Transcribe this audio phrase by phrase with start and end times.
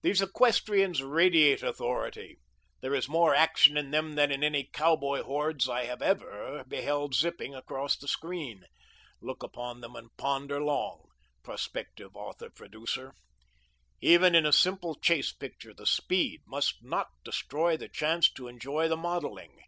[0.00, 2.38] These equestrians radiate authority.
[2.80, 7.14] There is more action in them than in any cowboy hordes I have ever beheld
[7.14, 8.64] zipping across the screen.
[9.20, 11.08] Look upon them and ponder long,
[11.42, 13.12] prospective author producer.
[14.00, 18.88] Even in a simple chase picture, the speed must not destroy the chance to enjoy
[18.88, 19.58] the modelling.